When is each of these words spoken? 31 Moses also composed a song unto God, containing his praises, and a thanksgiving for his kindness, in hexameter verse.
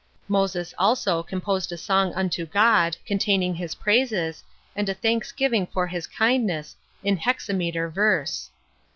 31 0.23 0.41
Moses 0.41 0.73
also 0.79 1.21
composed 1.21 1.71
a 1.71 1.77
song 1.77 2.11
unto 2.15 2.43
God, 2.47 2.97
containing 3.05 3.53
his 3.53 3.75
praises, 3.75 4.43
and 4.75 4.89
a 4.89 4.95
thanksgiving 4.95 5.67
for 5.67 5.85
his 5.85 6.07
kindness, 6.07 6.75
in 7.03 7.17
hexameter 7.17 7.87
verse. 7.87 8.49